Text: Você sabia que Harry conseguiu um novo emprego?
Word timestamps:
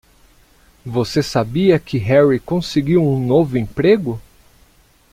Você 0.83 1.21
sabia 1.21 1.77
que 1.77 1.99
Harry 1.99 2.39
conseguiu 2.39 3.03
um 3.05 3.23
novo 3.23 3.55
emprego? 3.55 4.19